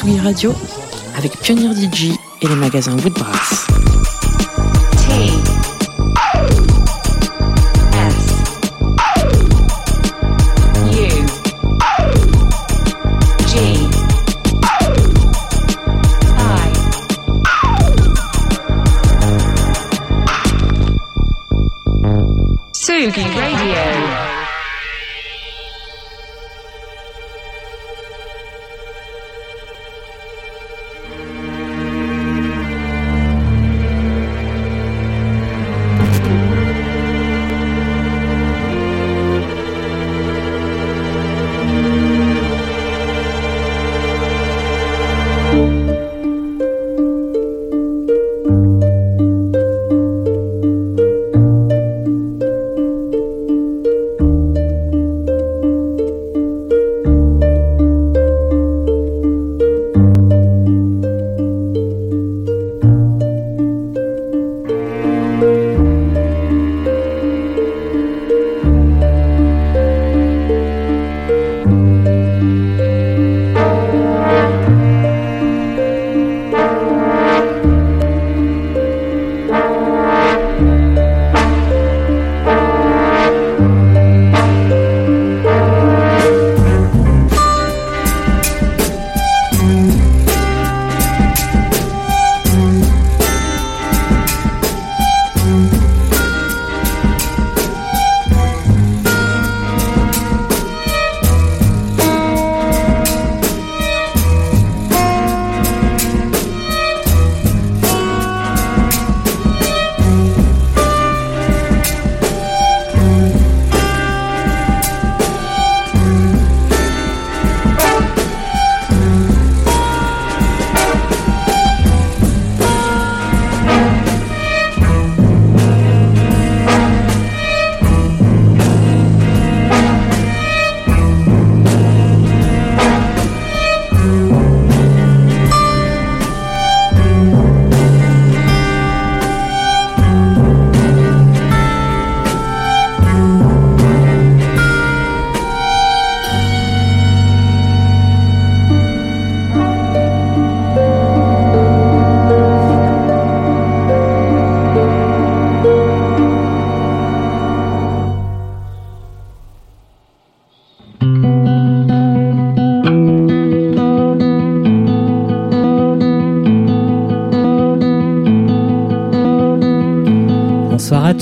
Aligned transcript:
Tsugi 0.00 0.18
Radio 0.20 0.54
avec 1.14 1.38
Pionnier 1.40 1.68
DJ 1.74 2.12
et 2.40 2.48
les 2.48 2.54
magasins 2.54 2.96
Woodbrass. 2.96 3.66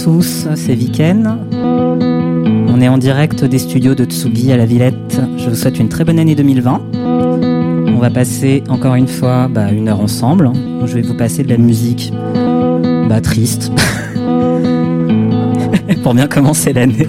Tous, 0.02 0.46
c'est 0.54 0.74
Viken. 0.74 1.38
On 1.52 2.80
est 2.80 2.88
en 2.88 2.98
direct 2.98 3.44
des 3.44 3.58
studios 3.58 3.94
de 3.96 4.04
Tsugi 4.04 4.52
à 4.52 4.56
la 4.56 4.64
Villette. 4.64 5.20
Je 5.36 5.50
vous 5.50 5.56
souhaite 5.56 5.78
une 5.78 5.88
très 5.88 6.04
bonne 6.04 6.20
année 6.20 6.36
2020. 6.36 6.82
On 6.94 7.98
va 7.98 8.10
passer 8.10 8.62
encore 8.68 8.94
une 8.94 9.08
fois 9.08 9.48
bah, 9.48 9.72
une 9.72 9.88
heure 9.88 10.00
ensemble. 10.00 10.52
Je 10.84 10.94
vais 10.94 11.02
vous 11.02 11.16
passer 11.16 11.42
de 11.42 11.48
la 11.48 11.56
musique 11.56 12.12
bah, 13.08 13.20
triste 13.20 13.72
pour 16.02 16.14
bien 16.14 16.28
commencer 16.28 16.72
l'année. 16.72 17.08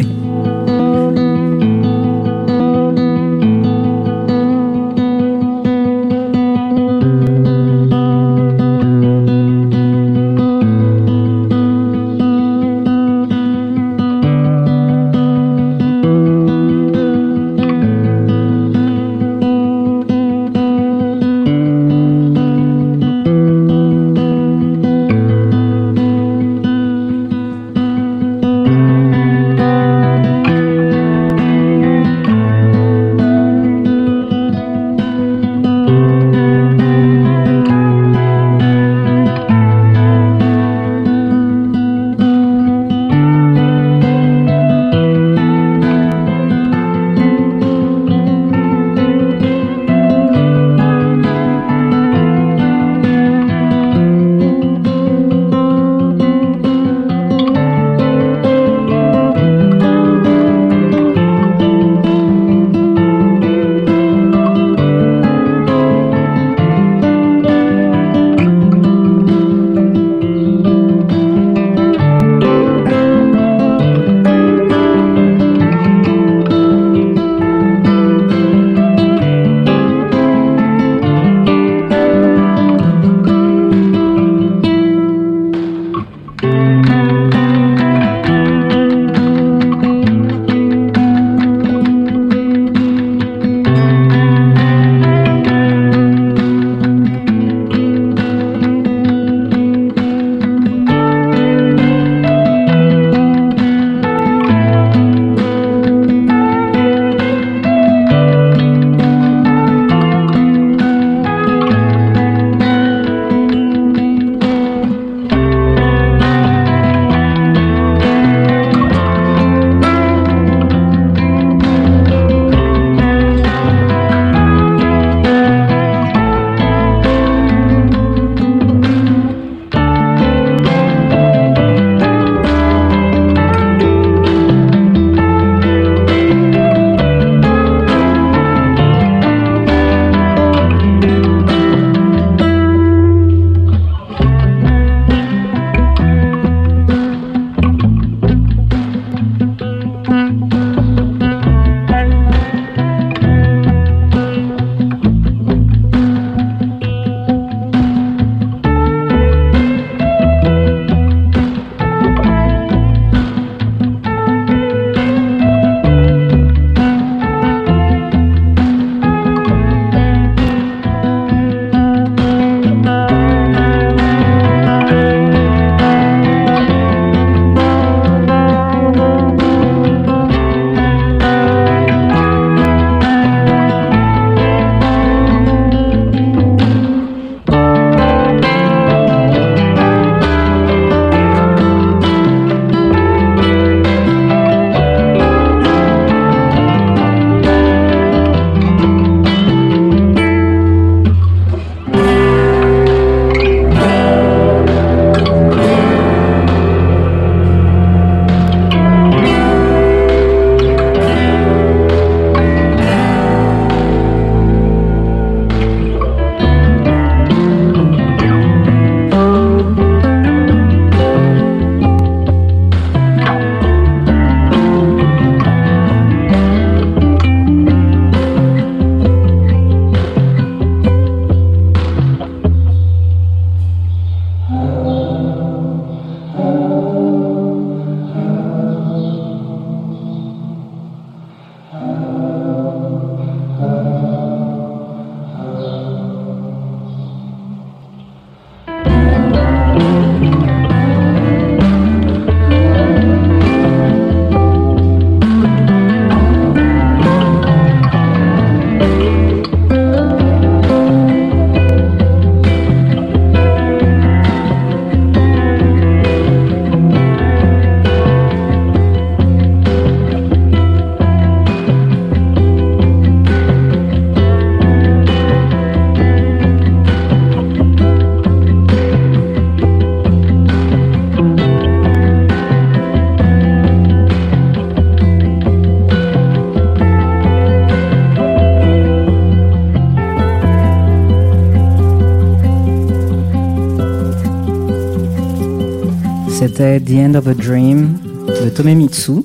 The 296.90 297.00
End 297.00 297.16
of 297.16 297.28
a 297.28 297.36
Dream 297.36 298.00
de 298.26 298.50
Tomemitsu. 298.50 299.24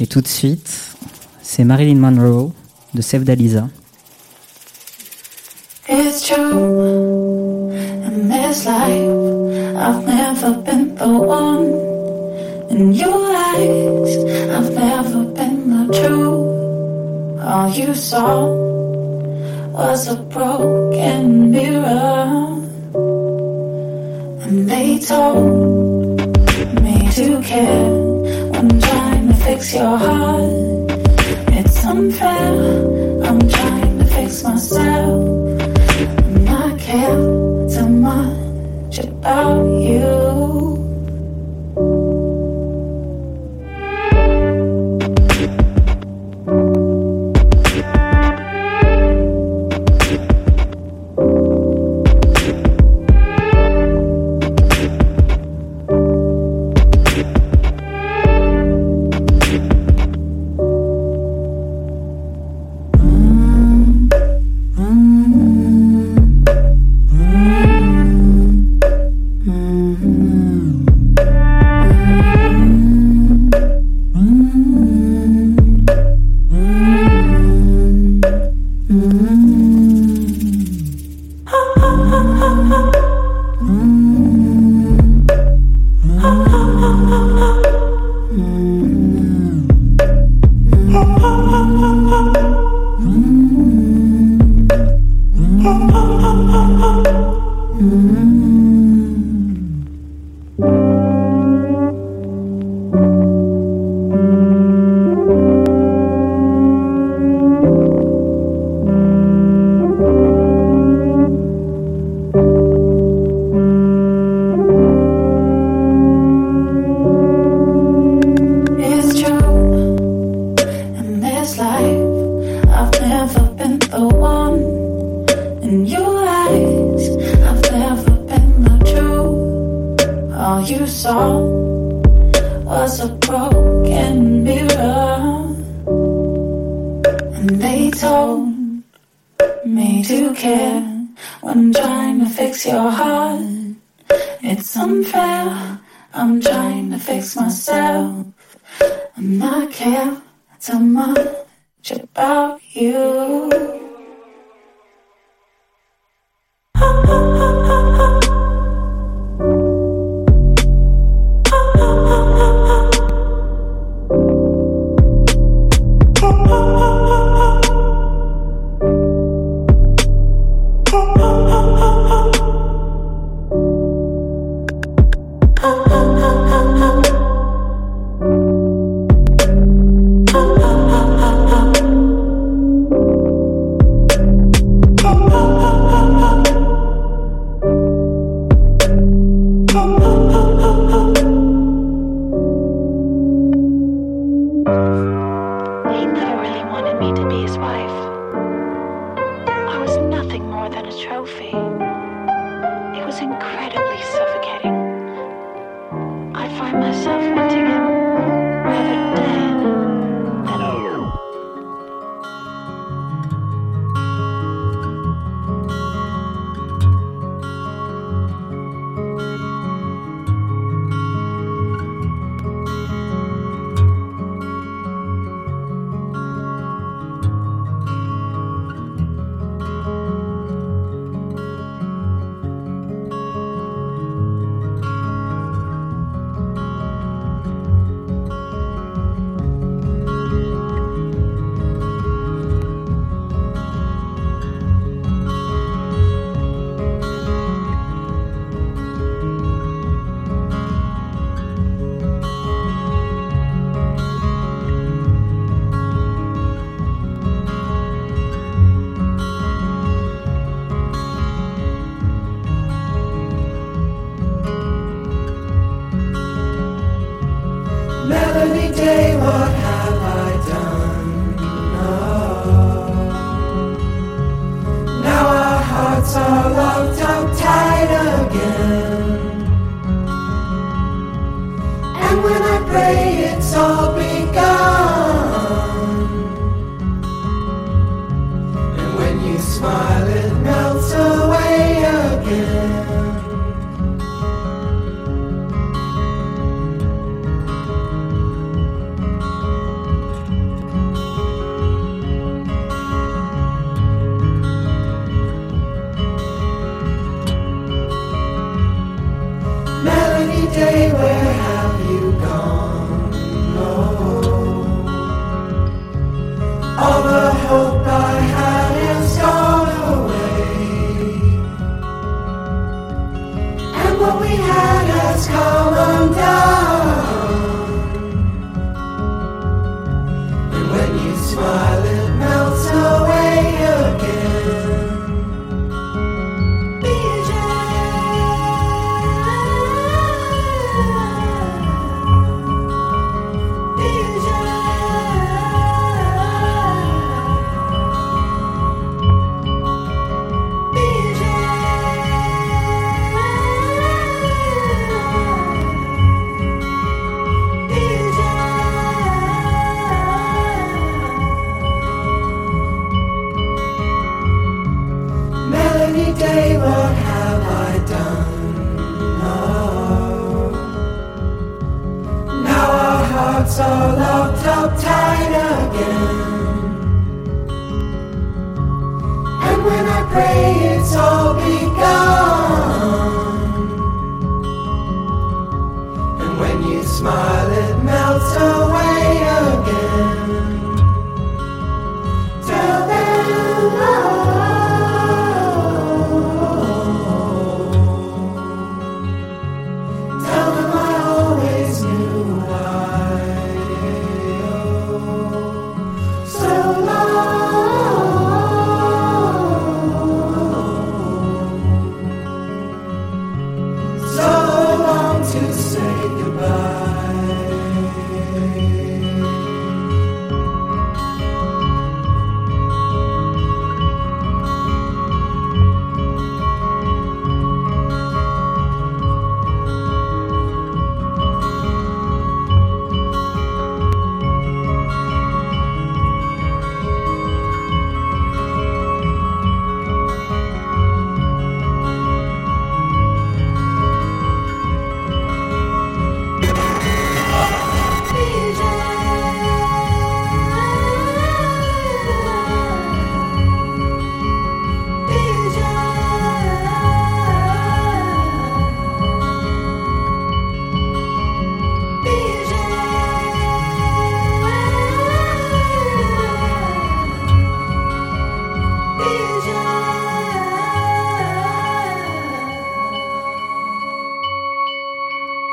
Et 0.00 0.06
tout 0.06 0.22
de 0.22 0.26
suite, 0.26 0.96
c'est 1.42 1.62
Marilyn 1.62 1.96
Monroe 1.96 2.52
de 2.94 3.02
Save. 3.02 3.24
It's 5.90 6.26
true, 6.26 7.70
in 7.70 8.30
this 8.30 8.64
life, 8.64 9.76
I've 9.76 10.06
never 10.06 10.54
been 10.64 10.94
the 10.94 11.06
one. 11.06 11.66
In 12.70 12.94
your 12.94 13.28
eyes, 13.28 14.16
I've 14.48 14.72
never 14.74 15.24
been 15.34 15.86
the 15.86 15.92
truth. 16.00 17.44
All 17.44 17.68
you 17.68 17.94
saw 17.94 18.46
was 19.74 20.08
a 20.08 20.16
broken 20.16 21.50
mirror. 21.50 22.56
And 24.46 24.66
they 24.66 24.98
told 24.98 25.79
to 27.20 27.42
care 27.42 27.90
when 28.52 28.80
trying 28.80 29.28
to 29.28 29.34
fix 29.34 29.74
your 29.74 29.98
heart. 29.98 30.90
It's 31.58 31.84
unfair, 31.84 33.24
I'm 33.26 33.40
trying 33.46 33.98
to 33.98 34.04
fix 34.06 34.42
myself. 34.42 35.60
I 36.48 36.76
care 36.78 37.20
too 37.74 37.88
much 37.88 38.98
about 39.00 39.66
you. 39.82 40.29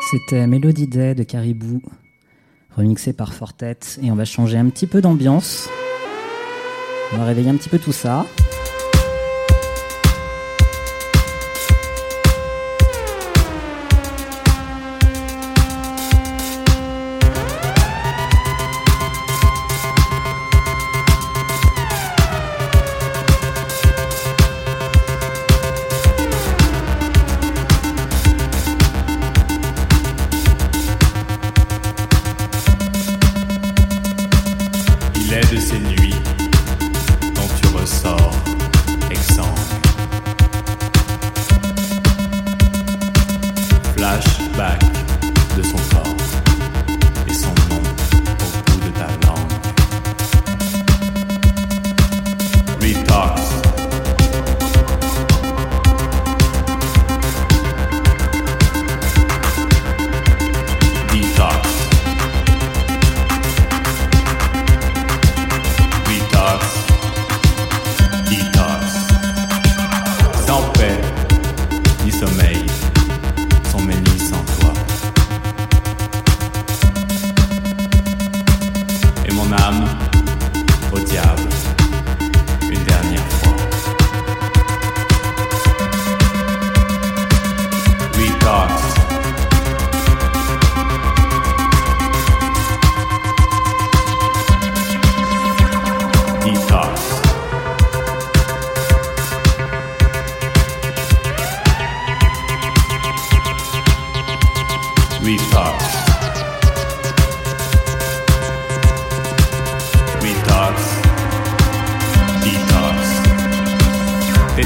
C'était 0.10 0.44
euh, 0.44 0.48
Melody 0.48 0.88
Day 0.88 1.16
de 1.16 1.24
Caribou, 1.24 1.82
remixé 2.78 3.12
par 3.12 3.34
Fortet. 3.34 3.80
Et 4.02 4.10
on 4.10 4.16
va 4.16 4.24
changer 4.24 4.58
un 4.58 4.70
petit 4.70 4.88
peu 4.88 5.02
d'ambiance. 5.02 5.68
On 7.12 7.18
va 7.18 7.26
réveiller 7.26 7.50
un 7.50 7.58
petit 7.58 7.68
peu 7.68 7.78
tout 7.78 7.92
ça. 7.92 8.26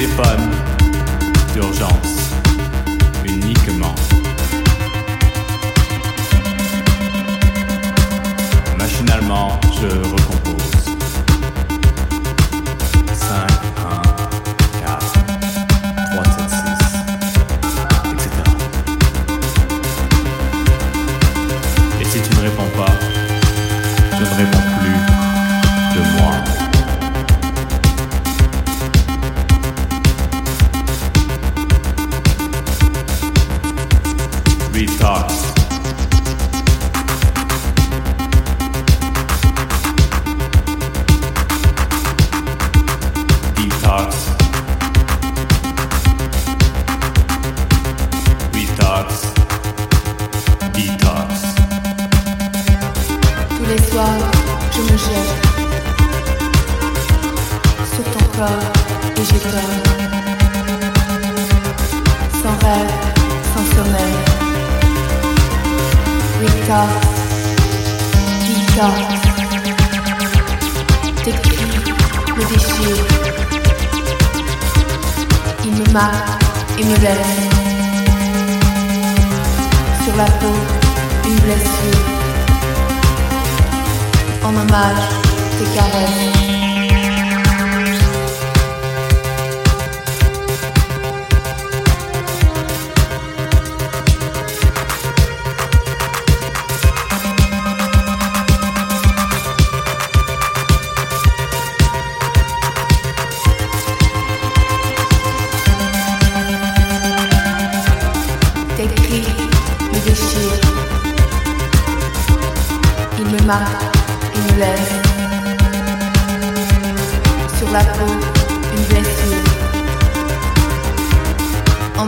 téléphone 0.02 0.50
d'urgence. 1.54 2.21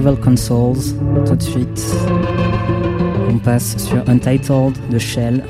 Rival 0.00 0.16
Consoles. 0.16 0.94
Tout 1.26 1.36
de 1.36 1.42
suite, 1.42 1.94
on 3.28 3.36
passe 3.36 3.76
sur 3.76 3.98
Untitled 4.08 4.72
de 4.90 4.98
Shell 4.98 5.44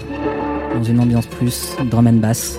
dans 0.74 0.82
une 0.82 0.98
ambiance 0.98 1.26
plus 1.26 1.76
drum 1.88 2.08
and 2.08 2.14
bass. 2.14 2.58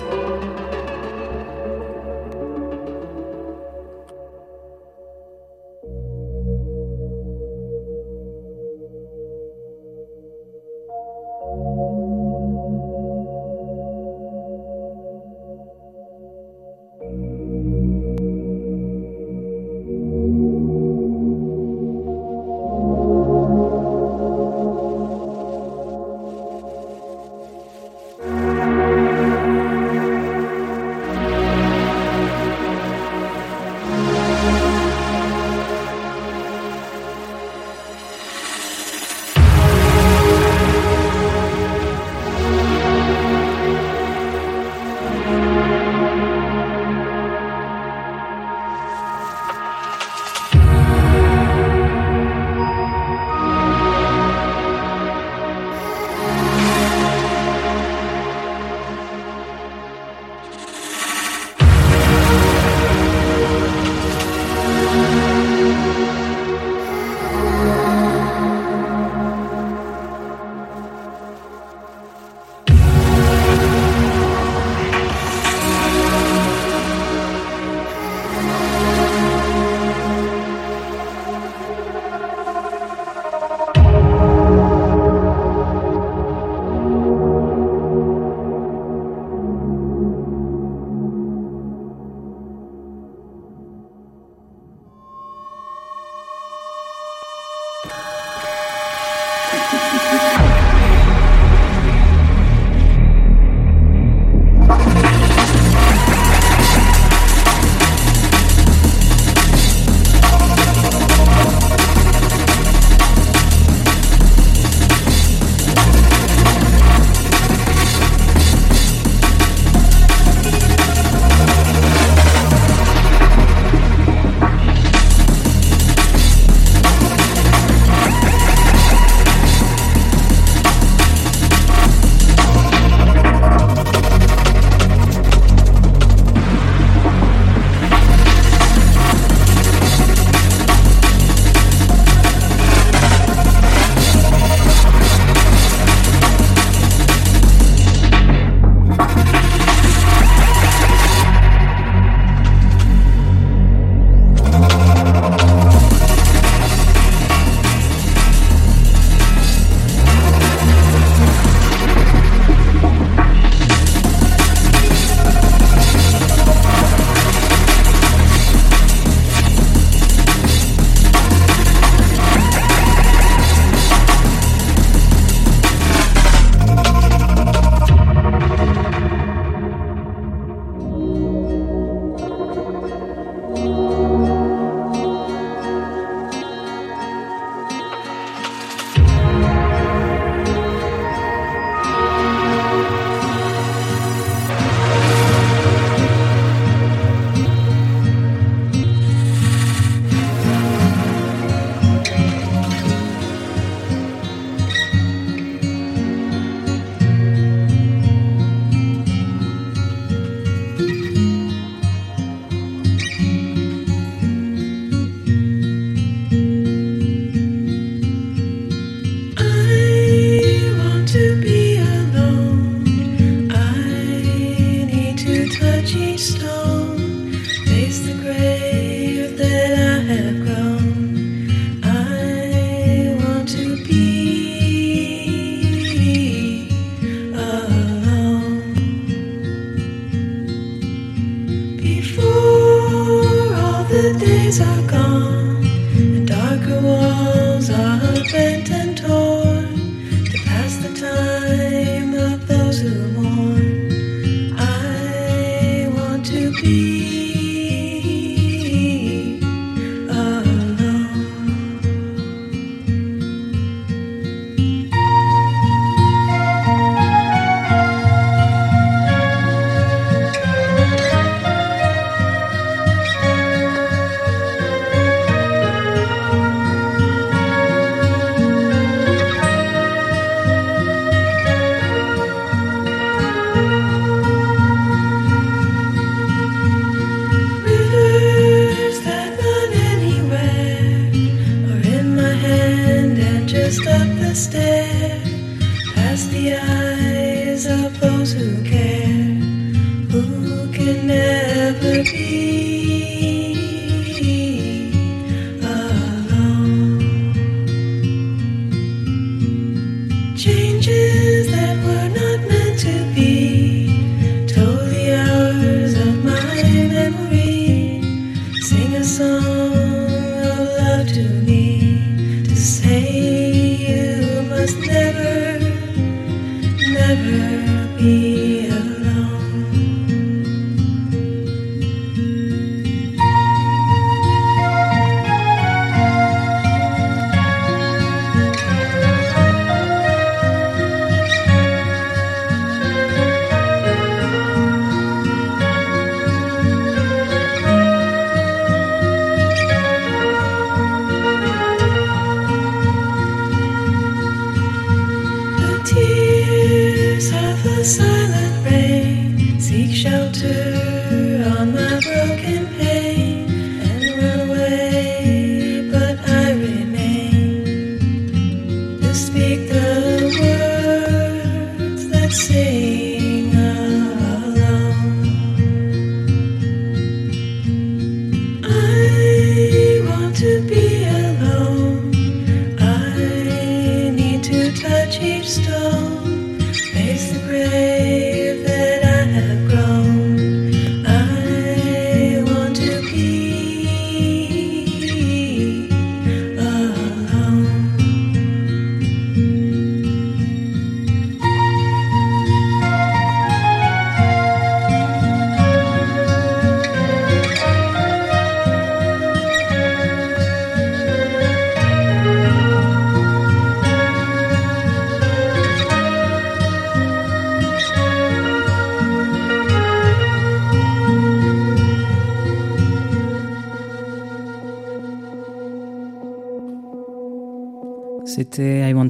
be. 256.62 257.01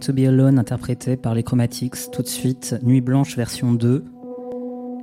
To 0.02 0.12
Be 0.12 0.26
Alone 0.26 0.58
interprété 0.58 1.16
par 1.16 1.32
les 1.32 1.44
Chromatics. 1.44 2.10
Tout 2.10 2.22
de 2.22 2.28
suite, 2.28 2.76
Nuit 2.82 3.00
Blanche 3.00 3.36
version 3.36 3.72
2. 3.72 4.04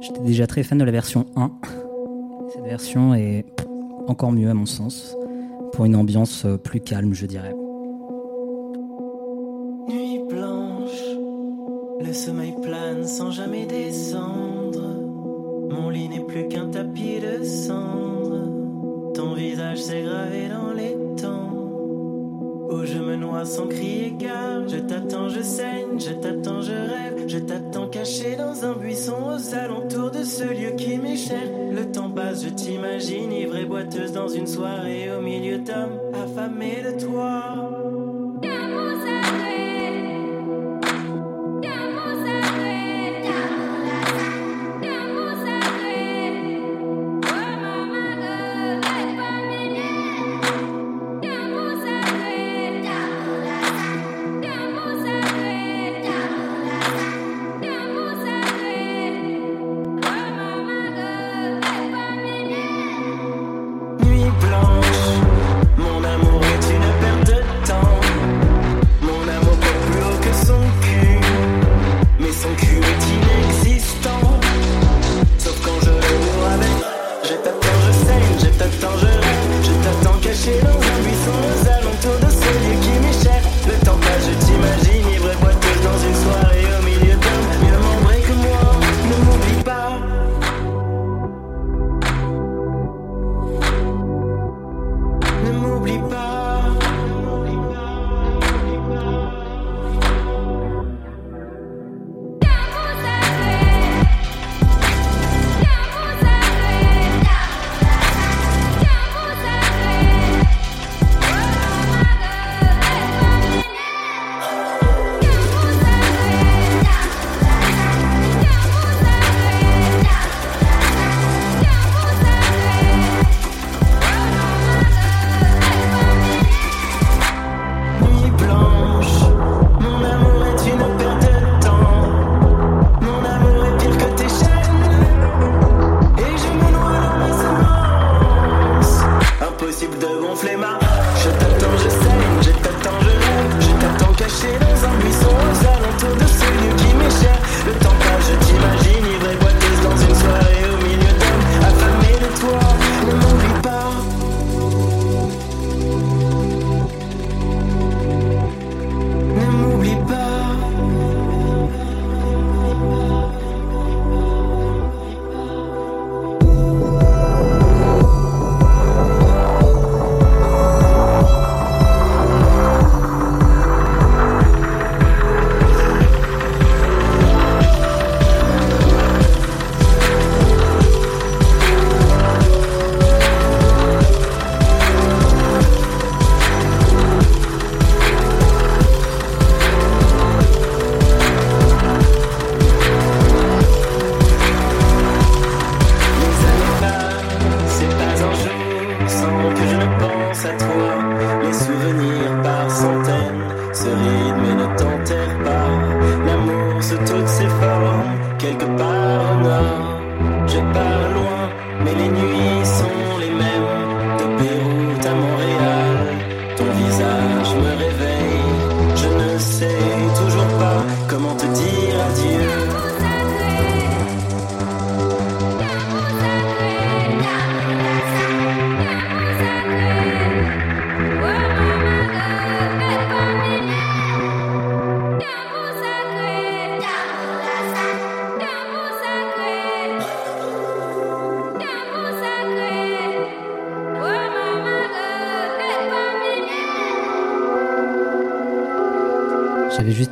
J'étais 0.01 0.19
déjà 0.21 0.45
très 0.45 0.61
fan 0.63 0.77
de 0.77 0.83
la 0.83 0.91
version 0.91 1.25
1. 1.37 1.51
Cette 2.53 2.65
version 2.65 3.13
est 3.13 3.45
encore 4.07 4.33
mieux 4.33 4.49
à 4.49 4.53
mon 4.53 4.65
sens, 4.65 5.15
pour 5.71 5.85
une 5.85 5.95
ambiance 5.95 6.43
euh, 6.45 6.57
plus 6.57 6.81
calme, 6.81 7.13
je 7.13 7.25
dirais. 7.25 7.55
Nuit 9.87 10.21
blanche, 10.27 11.01
le 12.01 12.11
sommeil 12.11 12.55
plane 12.61 13.05
sans 13.05 13.31
jamais 13.31 13.65
descendre. 13.67 14.81
Mon 15.69 15.89
lit 15.89 16.09
n'est 16.09 16.25
plus 16.25 16.49
qu'un 16.49 16.67
tapis 16.67 17.19
de 17.21 17.43
cendres. 17.45 19.13
Ton 19.13 19.33
visage 19.33 19.81
s'est 19.81 20.03
gravé 20.03 20.49
dans 20.49 20.73
les 20.73 20.97
temps. 21.21 21.58
Où 22.69 22.85
je 22.85 22.99
me 22.99 23.15
noie 23.15 23.45
sans 23.45 23.67
crier 23.67 24.11
gare. 24.11 24.67
Je 24.67 24.77
t'attends, 24.77 25.29
je 25.29 25.41
saigne, 25.41 25.99
je 25.99 26.11
t'attends, 26.11 26.61
je 26.61 26.71
rêve. 26.71 27.27
Je 27.27 27.39
t'attends 27.39 27.87
caché 27.87 28.35
dans 28.35 28.65
un 28.65 28.73
buisson 28.73 29.15
aux 29.35 29.55
alentours 29.55 30.11
de 30.11 30.23
ce 30.23 30.43
lieu 30.43 30.71
qui 30.77 30.97
m'est 30.97 31.15
cher. 31.15 31.49
Le 31.71 31.91
temps 31.91 32.09
passe, 32.09 32.43
je 32.43 32.49
t'imagine 32.49 33.31
ivre 33.31 33.55
et 33.57 33.65
boiteuse 33.65 34.11
dans 34.11 34.27
une 34.27 34.47
soirée 34.47 35.09
au 35.11 35.21
milieu 35.21 35.57
d'hommes 35.57 35.99
affamés 36.13 36.83
de 36.83 36.99
toi. 37.05 38.08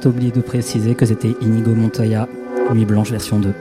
Oublié 0.08 0.32
de 0.32 0.42
préciser 0.42 0.96
que 0.96 1.06
c'était 1.06 1.36
Inigo 1.42 1.72
Montoya, 1.72 2.28
Nuit 2.74 2.86
Blanche 2.86 3.12
version 3.12 3.40
2. 3.40 3.54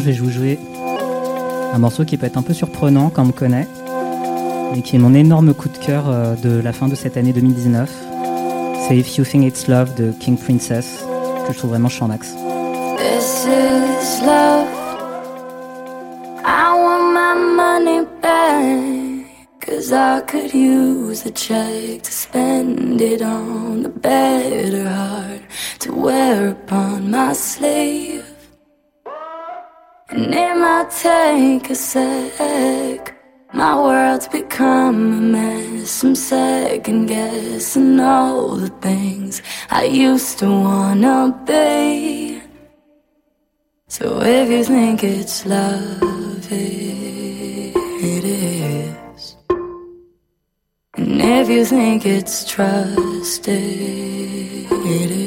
Je 0.00 0.06
vais 0.06 0.12
vous 0.12 0.30
jouer 0.30 0.58
un 1.72 1.78
morceau 1.78 2.04
qui 2.04 2.16
peut 2.16 2.26
être 2.26 2.36
un 2.36 2.42
peu 2.42 2.52
surprenant 2.52 3.10
quand 3.10 3.22
on 3.22 3.26
me 3.26 3.32
connaît, 3.32 3.68
mais 4.72 4.82
qui 4.82 4.96
est 4.96 4.98
mon 4.98 5.14
énorme 5.14 5.54
coup 5.54 5.68
de 5.68 5.78
cœur 5.78 6.04
euh, 6.08 6.34
de 6.36 6.60
la 6.60 6.72
fin 6.72 6.88
de 6.88 6.94
cette 6.94 7.16
année 7.16 7.32
2019. 7.32 7.90
C'est 8.86 8.96
If 8.96 9.16
You 9.16 9.24
Think 9.24 9.44
It's 9.44 9.68
Love 9.68 9.94
de 9.94 10.12
King 10.18 10.36
Princess, 10.36 11.04
que 11.46 11.52
je 11.52 11.58
trouve 11.58 11.70
vraiment 11.70 11.88
champ-max. 11.88 12.34
This 12.98 13.46
is 13.46 14.22
love. 14.24 14.66
I 16.44 16.74
want 16.74 17.12
my 17.12 17.34
money 17.56 18.06
back. 18.20 19.24
Cause 19.60 19.92
I 19.92 20.20
could 20.26 20.52
use 20.52 21.24
a 21.24 21.30
check 21.30 22.02
to 22.02 22.10
spend 22.10 23.00
it 23.00 23.22
on 23.22 23.90
better 24.02 24.88
heart 24.88 25.40
to 25.80 25.92
wear 25.94 26.50
upon 26.50 27.10
my. 27.10 27.32
And 30.14 30.32
it 30.32 30.56
might 30.56 30.90
take 30.92 31.70
a 31.70 31.74
sec. 31.74 33.16
My 33.52 33.74
world's 33.74 34.28
become 34.28 35.12
a 35.12 35.20
mess. 35.34 36.04
I'm 36.04 36.14
second 36.14 37.06
guessing 37.06 37.98
all 37.98 38.54
the 38.54 38.68
things 38.80 39.42
I 39.70 39.86
used 39.86 40.38
to 40.38 40.46
wanna 40.46 41.42
be. 41.44 42.40
So 43.88 44.22
if 44.22 44.48
you 44.50 44.62
think 44.62 45.02
it's 45.02 45.46
love, 45.46 46.46
it, 46.52 47.74
is. 48.24 49.36
And 50.96 51.20
if 51.20 51.48
you 51.48 51.64
think 51.64 52.06
it's 52.06 52.48
trust, 52.48 53.48
it 53.48 53.50
is. 55.10 55.23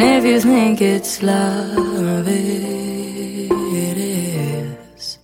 And 0.00 0.24
if 0.24 0.24
you 0.24 0.40
think 0.40 0.80
it's 0.80 1.24
love, 1.24 2.28
it, 2.28 3.48
is. 3.98 5.18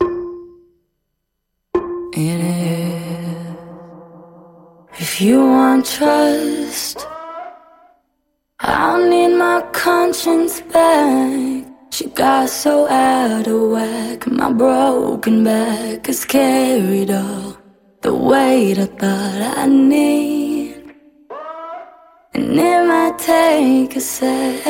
It 2.12 2.40
is. 2.40 3.54
If 4.98 5.20
you 5.20 5.38
want 5.46 5.86
trust, 5.86 7.06
I'll 8.58 9.08
need 9.08 9.36
my 9.38 9.62
conscience 9.70 10.60
back. 10.62 11.66
She 11.90 12.06
got 12.06 12.48
so 12.48 12.88
out 12.88 13.46
of 13.46 13.70
whack. 13.70 14.26
My 14.26 14.52
broken 14.52 15.44
back 15.44 16.08
has 16.08 16.24
carried 16.24 17.12
all 17.12 17.56
the 18.00 18.12
weight 18.12 18.80
I 18.80 18.86
thought 18.86 19.56
I 19.56 19.66
need. 19.66 20.43
And 22.34 22.58
it 22.58 22.86
might 22.88 23.18
take 23.18 23.94
a 23.96 24.00
sec. 24.00 24.66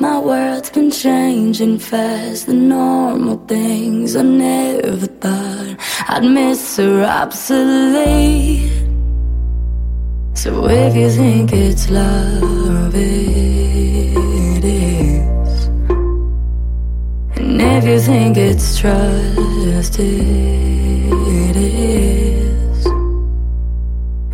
My 0.00 0.18
world's 0.18 0.70
been 0.70 0.90
changing 0.90 1.78
fast. 1.78 2.46
The 2.46 2.54
normal 2.54 3.36
things 3.46 4.16
I 4.16 4.22
never 4.22 5.06
thought 5.06 5.76
I'd 6.08 6.24
miss 6.24 6.78
are 6.80 7.04
obsolete. 7.04 8.72
So 10.34 10.68
if 10.68 10.96
you 10.96 11.10
think 11.10 11.52
it's 11.52 11.88
love, 11.90 12.94
it 12.94 14.64
is. 14.64 15.68
And 17.36 17.60
if 17.60 17.84
you 17.84 18.00
think 18.00 18.36
it's 18.36 18.78
trust, 18.78 19.98
it 20.00 21.56
is. 21.56 22.09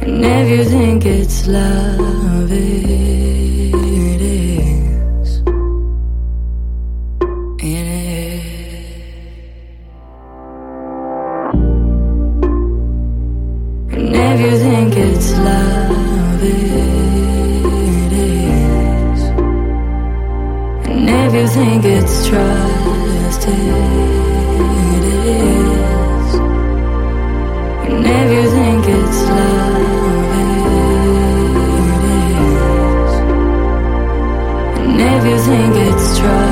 And 0.07 0.25
if 0.25 0.49
you 0.49 0.65
think 0.65 1.05
it's 1.05 1.49
love, 1.49 2.53
it 2.53 2.87
is. 4.21 5.43
It 7.59 7.87
is. 7.87 8.53
And 13.91 14.15
if 14.15 14.41
you 14.41 14.59
think 14.59 14.97
it's 14.97 15.33
love, 15.39 16.43
it 16.43 16.53
is. 18.13 19.21
And 20.87 21.11
if 21.11 21.35
you 21.35 21.49
think 21.49 21.85
it's 21.85 22.29
trust, 22.29 22.56
you 35.29 35.39
think 35.39 35.75
it's 35.77 36.19
trust, 36.19 36.46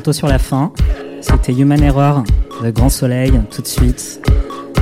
bientôt 0.00 0.12
sur 0.14 0.28
la 0.28 0.38
fin. 0.38 0.72
C'était 1.20 1.52
Human 1.52 1.82
Error 1.82 2.24
de 2.64 2.70
Grand 2.70 2.88
Soleil, 2.88 3.32
tout 3.50 3.60
de 3.60 3.66
suite. 3.66 4.26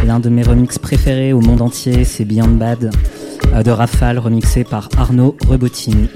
L'un 0.06 0.20
de 0.20 0.28
mes 0.28 0.44
remixes 0.44 0.78
préférés 0.78 1.32
au 1.32 1.40
monde 1.40 1.60
entier, 1.60 2.04
c'est 2.04 2.24
Beyond 2.24 2.50
Bad 2.50 2.92
euh, 3.52 3.64
de 3.64 3.70
Rafale, 3.72 4.20
remixé 4.20 4.62
par 4.62 4.88
Arnaud 4.96 5.36
Rebotini. 5.48 6.08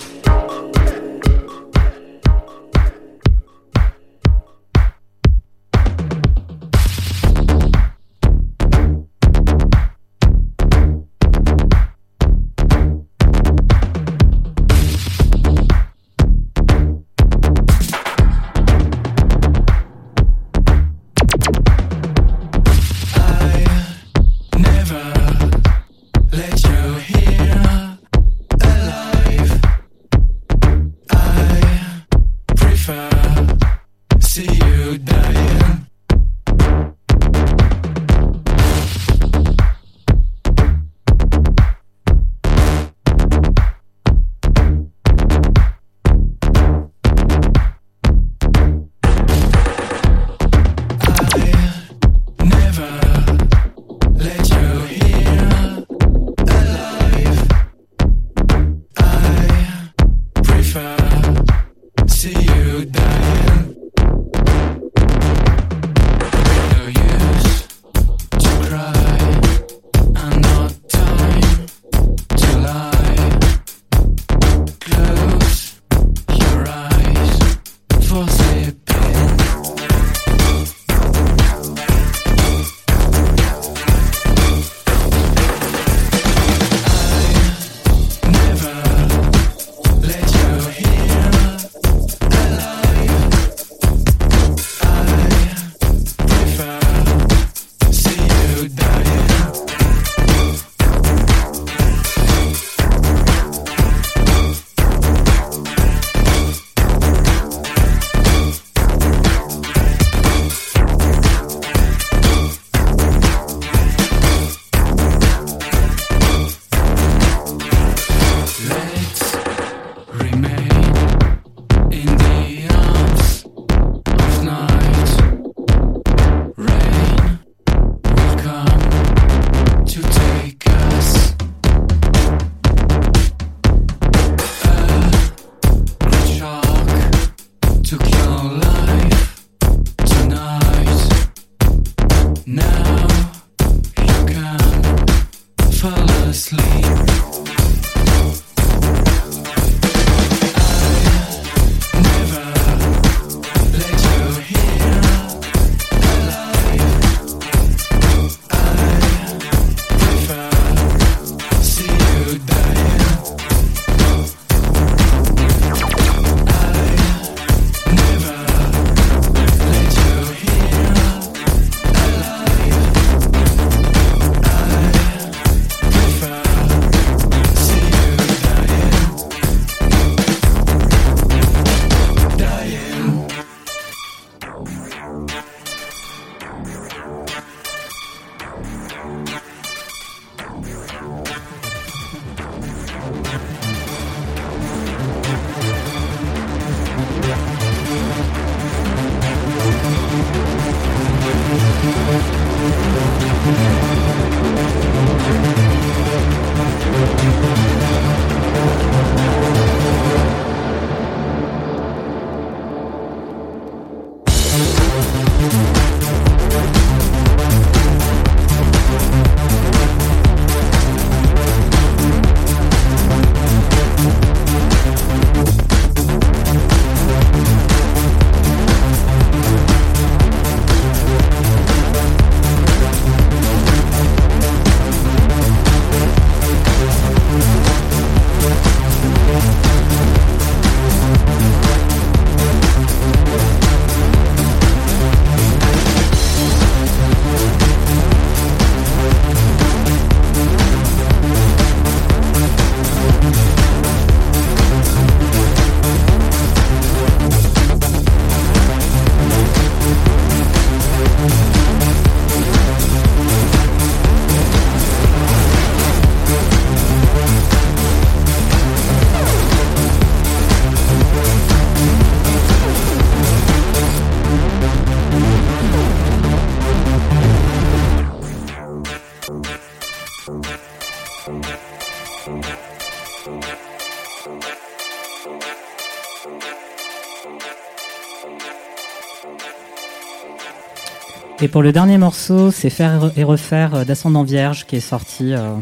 pour 291.53 291.63
le 291.63 291.71
dernier 291.71 291.99
morceau, 291.99 292.51
c'est 292.51 292.71
Faire 292.71 293.13
et 293.15 293.25
refaire 293.25 293.85
d'Ascendant 293.85 294.23
Vierge 294.23 294.65
qui 294.65 294.77
est 294.77 294.81
sorti 294.81 295.35
euh, 295.35 295.55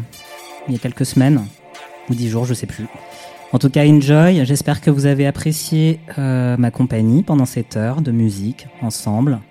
il 0.67 0.73
y 0.73 0.77
a 0.77 0.79
quelques 0.79 1.05
semaines, 1.05 1.45
ou 2.09 2.15
dix 2.15 2.29
jours, 2.29 2.45
je 2.45 2.51
ne 2.51 2.55
sais 2.55 2.65
plus. 2.65 2.87
En 3.51 3.59
tout 3.59 3.69
cas, 3.69 3.85
enjoy. 3.85 4.45
J'espère 4.45 4.79
que 4.79 4.89
vous 4.89 5.05
avez 5.05 5.27
apprécié 5.27 5.99
euh, 6.17 6.55
ma 6.55 6.71
compagnie 6.71 7.23
pendant 7.23 7.45
cette 7.45 7.75
heure 7.75 8.01
de 8.01 8.11
musique 8.11 8.67
ensemble. 8.81 9.41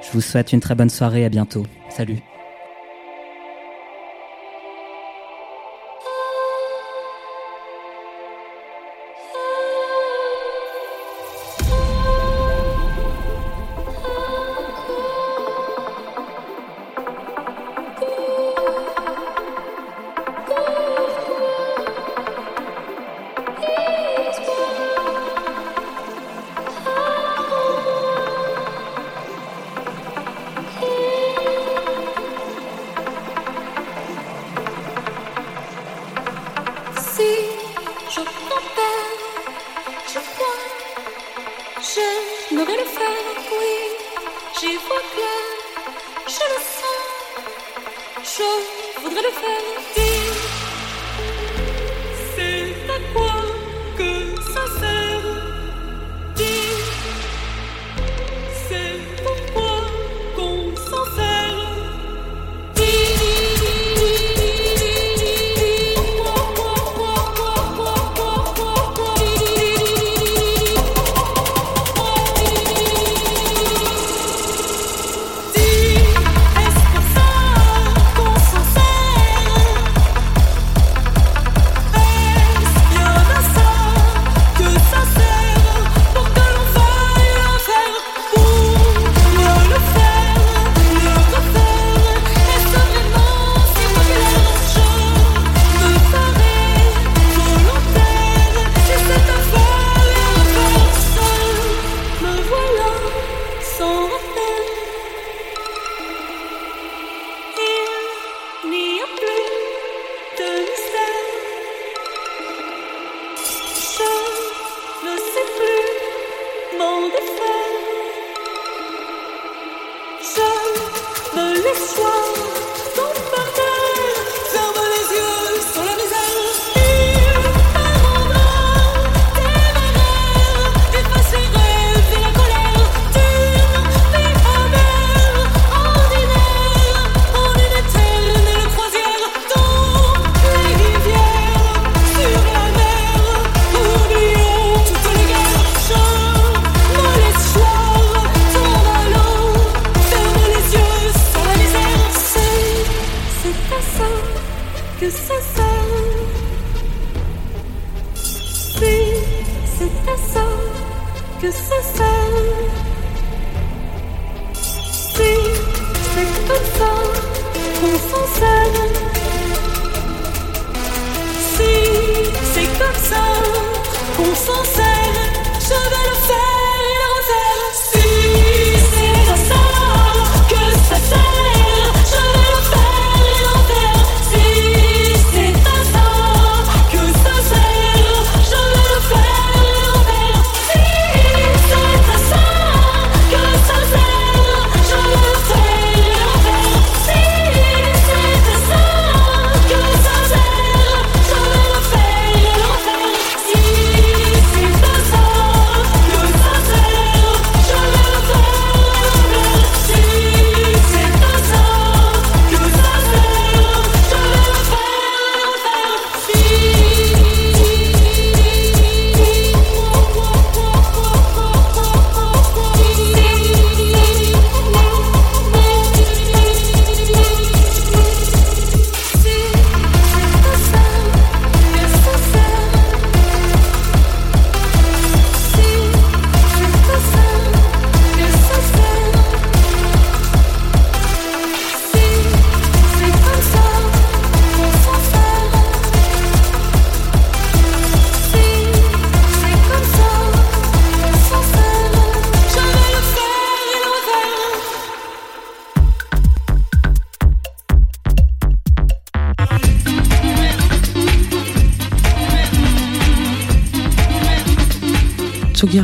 Je 0.00 0.10
vous 0.12 0.22
souhaite 0.22 0.54
une 0.54 0.60
très 0.60 0.74
bonne 0.74 0.88
soirée. 0.88 1.26
À 1.26 1.28
bientôt. 1.28 1.66
Salut. 1.90 2.22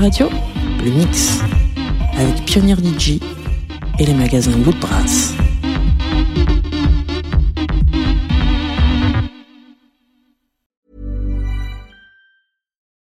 radio, 0.05 0.29
le 0.85 0.91
mix 0.91 1.41
avec 2.13 2.45
Pioneer 2.45 2.77
DJ 2.77 3.23
et 3.99 4.05
les 4.05 4.13
magasins 4.13 4.53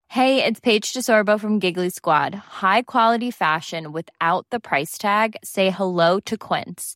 Hey, 0.08 0.46
it's 0.46 0.62
Paige 0.62 0.94
DeSorbo 0.94 1.38
from 1.38 1.60
Giggly 1.60 1.90
Squad. 1.90 2.36
High 2.62 2.84
quality 2.84 3.32
fashion 3.32 3.92
without 3.92 4.46
the 4.50 4.62
price 4.62 4.98
tag. 4.98 5.36
Say 5.44 5.72
hello 5.72 6.22
to 6.22 6.38
Quince. 6.38 6.96